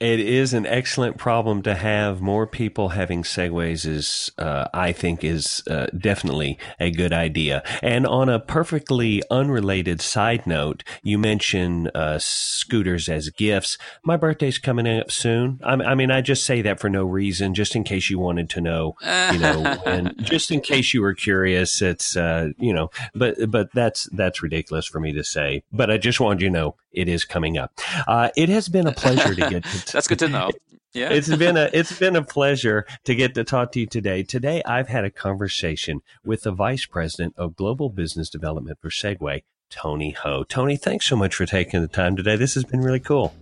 It 0.00 0.20
is 0.20 0.54
an 0.54 0.64
excellent 0.64 1.18
problem 1.18 1.62
to 1.62 1.74
have. 1.74 2.20
More 2.20 2.46
people 2.46 2.90
having 2.90 3.24
segways 3.24 3.84
is, 3.84 4.30
uh, 4.38 4.68
I 4.72 4.92
think, 4.92 5.24
is 5.24 5.60
uh, 5.68 5.86
definitely 5.86 6.56
a 6.78 6.92
good 6.92 7.12
idea. 7.12 7.64
And 7.82 8.06
on 8.06 8.28
a 8.28 8.38
perfectly 8.38 9.24
unrelated 9.28 10.00
side 10.00 10.46
note, 10.46 10.84
you 11.02 11.18
mentioned 11.18 11.90
uh, 11.96 12.20
scooters 12.20 13.08
as 13.08 13.30
gifts. 13.30 13.76
My 14.04 14.16
birthday's 14.16 14.58
coming 14.58 14.86
up 14.86 15.10
soon. 15.10 15.58
I, 15.64 15.72
I, 15.72 15.94
mean, 15.96 16.12
I 16.12 16.20
just 16.20 16.44
say 16.44 16.62
that 16.62 16.78
for 16.78 16.88
no 16.88 17.04
reason, 17.04 17.52
just 17.52 17.74
in 17.74 17.82
case 17.82 18.08
you 18.08 18.20
wanted 18.20 18.48
to 18.50 18.60
know, 18.60 18.94
you 19.32 19.40
know, 19.40 19.64
and 19.86 20.14
just 20.24 20.52
in 20.52 20.60
case 20.60 20.94
you 20.94 21.02
were 21.02 21.14
curious. 21.14 21.82
It's, 21.82 22.16
uh, 22.16 22.50
you 22.56 22.72
know, 22.72 22.90
but 23.16 23.50
but 23.50 23.72
that's 23.72 24.08
that's 24.12 24.44
ridiculous 24.44 24.86
for 24.86 25.00
me 25.00 25.12
to 25.14 25.24
say. 25.24 25.64
But 25.72 25.90
I 25.90 25.98
just 25.98 26.20
wanted 26.20 26.42
you 26.42 26.48
to 26.48 26.52
know 26.52 26.76
it 26.92 27.08
is 27.08 27.24
coming 27.24 27.58
up. 27.58 27.72
Uh, 28.06 28.30
it 28.36 28.48
has 28.48 28.68
been 28.68 28.86
a 28.86 28.92
pleasure 28.92 29.34
to 29.34 29.50
get. 29.50 29.64
To 29.86 29.92
That's 29.92 30.08
good 30.08 30.18
to 30.20 30.28
know. 30.36 30.50
Yeah, 30.94 31.10
it's 31.10 31.34
been 31.34 31.56
a 31.56 31.68
it's 31.72 31.96
been 31.98 32.16
a 32.16 32.22
pleasure 32.22 32.86
to 33.04 33.14
get 33.14 33.34
to 33.34 33.44
talk 33.44 33.72
to 33.72 33.80
you 33.80 33.86
today. 33.86 34.22
Today, 34.22 34.62
I've 34.64 34.88
had 34.88 35.04
a 35.04 35.10
conversation 35.10 36.00
with 36.24 36.42
the 36.42 36.52
vice 36.52 36.86
president 36.86 37.34
of 37.36 37.56
global 37.56 37.90
business 37.90 38.30
development 38.30 38.78
for 38.80 38.88
Segway, 38.88 39.42
Tony 39.70 40.12
Ho. 40.12 40.44
Tony, 40.44 40.76
thanks 40.76 41.06
so 41.06 41.14
much 41.14 41.34
for 41.34 41.44
taking 41.46 41.82
the 41.82 41.88
time 41.88 42.16
today. 42.16 42.36
This 42.36 42.54
has 42.54 42.64
been 42.64 42.80
really 42.80 43.00
cool. 43.00 43.34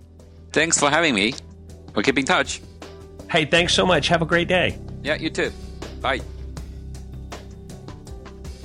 Thanks 0.53 0.79
for 0.79 0.91
having 0.91 1.15
me. 1.15 1.35
We'll 1.95 2.03
keep 2.03 2.19
in 2.19 2.25
touch. 2.25 2.61
Hey, 3.31 3.45
thanks 3.45 3.75
so 3.75 3.87
much. 3.87 4.09
Have 4.09 4.23
a 4.23 4.27
great 4.27 4.49
day. 4.49 4.79
Yeah, 5.03 5.15
you 5.15 5.31
too. 5.31 5.53
Bye. 6.01 6.21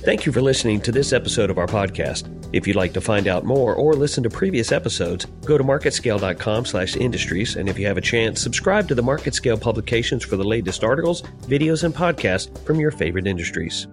Thank 0.02 0.26
you 0.26 0.32
for 0.32 0.40
listening 0.40 0.80
to 0.82 0.92
this 0.92 1.12
episode 1.12 1.50
of 1.50 1.58
our 1.58 1.66
podcast. 1.66 2.41
If 2.52 2.66
you'd 2.66 2.76
like 2.76 2.92
to 2.94 3.00
find 3.00 3.26
out 3.28 3.44
more 3.44 3.74
or 3.74 3.94
listen 3.94 4.22
to 4.24 4.30
previous 4.30 4.72
episodes, 4.72 5.24
go 5.44 5.56
to 5.56 5.64
marketscale.com 5.64 6.66
slash 6.66 6.96
industries. 6.96 7.56
And 7.56 7.68
if 7.68 7.78
you 7.78 7.86
have 7.86 7.96
a 7.96 8.02
chance, 8.02 8.40
subscribe 8.40 8.88
to 8.88 8.94
the 8.94 9.02
MarketScale 9.02 9.60
publications 9.60 10.24
for 10.24 10.36
the 10.36 10.44
latest 10.44 10.84
articles, 10.84 11.22
videos, 11.42 11.84
and 11.84 11.94
podcasts 11.94 12.56
from 12.66 12.78
your 12.78 12.90
favorite 12.90 13.26
industries. 13.26 13.86